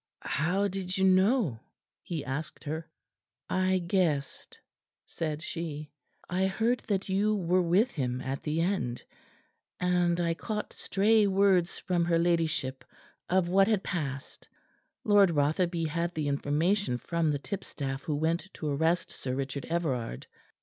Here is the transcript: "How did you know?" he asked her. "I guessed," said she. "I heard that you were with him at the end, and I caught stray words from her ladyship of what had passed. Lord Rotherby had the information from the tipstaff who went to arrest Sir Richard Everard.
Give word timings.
"How 0.31 0.67
did 0.67 0.97
you 0.97 1.03
know?" 1.05 1.59
he 2.01 2.25
asked 2.25 2.63
her. 2.63 2.89
"I 3.47 3.77
guessed," 3.77 4.59
said 5.05 5.43
she. 5.43 5.91
"I 6.27 6.47
heard 6.47 6.79
that 6.87 7.07
you 7.07 7.35
were 7.35 7.61
with 7.61 7.91
him 7.91 8.19
at 8.19 8.41
the 8.41 8.61
end, 8.61 9.03
and 9.79 10.19
I 10.19 10.33
caught 10.33 10.73
stray 10.73 11.27
words 11.27 11.77
from 11.77 12.03
her 12.05 12.17
ladyship 12.17 12.83
of 13.29 13.47
what 13.47 13.67
had 13.67 13.83
passed. 13.83 14.49
Lord 15.03 15.29
Rotherby 15.29 15.85
had 15.85 16.15
the 16.15 16.27
information 16.27 16.97
from 16.97 17.29
the 17.29 17.37
tipstaff 17.37 18.01
who 18.01 18.15
went 18.15 18.51
to 18.55 18.69
arrest 18.69 19.11
Sir 19.11 19.35
Richard 19.35 19.65
Everard. 19.65 20.25